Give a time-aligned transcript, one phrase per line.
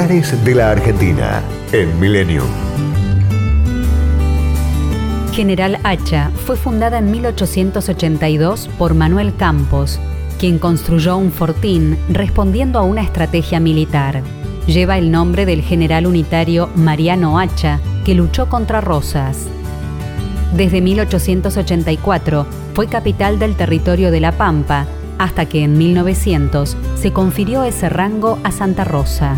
[0.00, 2.46] De la Argentina en Millennium.
[5.34, 10.00] General Hacha fue fundada en 1882 por Manuel Campos,
[10.38, 14.22] quien construyó un fortín respondiendo a una estrategia militar.
[14.66, 19.48] Lleva el nombre del general unitario Mariano Hacha, que luchó contra Rosas.
[20.56, 24.86] Desde 1884 fue capital del territorio de La Pampa,
[25.18, 29.36] hasta que en 1900 se confirió ese rango a Santa Rosa.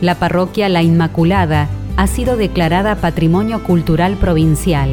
[0.00, 4.90] La parroquia La Inmaculada ha sido declarada Patrimonio Cultural Provincial.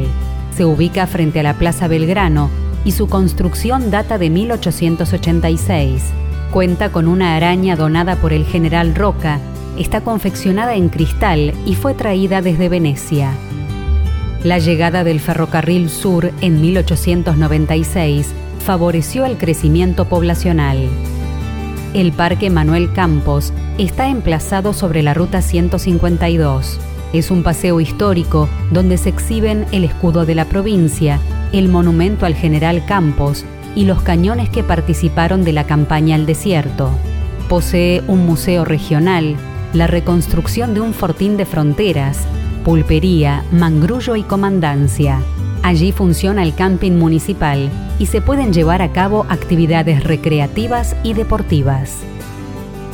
[0.56, 2.50] Se ubica frente a la Plaza Belgrano
[2.84, 6.02] y su construcción data de 1886.
[6.50, 9.38] Cuenta con una araña donada por el general Roca,
[9.78, 13.30] está confeccionada en cristal y fue traída desde Venecia.
[14.42, 18.32] La llegada del ferrocarril sur en 1896
[18.64, 20.88] favoreció el crecimiento poblacional.
[21.94, 26.78] El Parque Manuel Campos está emplazado sobre la Ruta 152.
[27.12, 31.20] Es un paseo histórico donde se exhiben el escudo de la provincia,
[31.52, 36.90] el monumento al general Campos y los cañones que participaron de la campaña al desierto.
[37.48, 39.36] Posee un museo regional,
[39.72, 42.26] la reconstrucción de un fortín de fronteras,
[42.64, 45.20] pulpería, mangrullo y comandancia.
[45.66, 52.04] Allí funciona el camping municipal y se pueden llevar a cabo actividades recreativas y deportivas.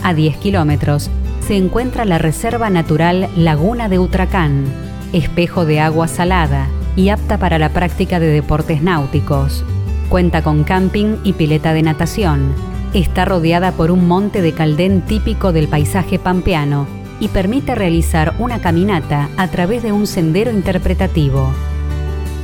[0.02, 1.10] A 10 kilómetros
[1.46, 4.64] se encuentra la Reserva Natural Laguna de Utracán,
[5.12, 9.66] espejo de agua salada y apta para la práctica de deportes náuticos.
[10.08, 12.54] Cuenta con camping y pileta de natación.
[12.94, 16.86] Está rodeada por un monte de caldén típico del paisaje pampeano
[17.20, 21.52] y permite realizar una caminata a través de un sendero interpretativo.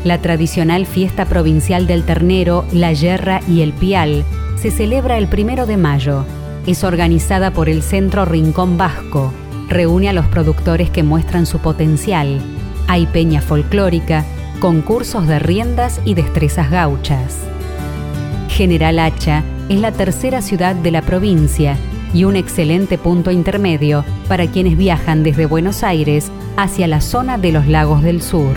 [0.05, 4.25] La tradicional fiesta provincial del ternero, la yerra y el pial
[4.57, 6.25] se celebra el primero de mayo
[6.69, 9.33] es organizada por el Centro Rincón Vasco.
[9.69, 12.41] Reúne a los productores que muestran su potencial.
[12.89, 14.27] Hay peña folclórica,
[14.61, 17.39] concursos de riendas y destrezas gauchas.
[18.51, 21.77] General Hacha es la tercera ciudad de la provincia
[22.13, 27.53] y un excelente punto intermedio para quienes viajan desde Buenos Aires hacia la zona de
[27.53, 28.57] los lagos del sur.